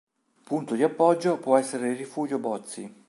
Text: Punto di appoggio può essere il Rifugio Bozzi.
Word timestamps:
Punto 0.45 0.73
di 0.73 0.81
appoggio 0.81 1.37
può 1.37 1.57
essere 1.57 1.91
il 1.91 1.95
Rifugio 1.97 2.39
Bozzi. 2.39 2.91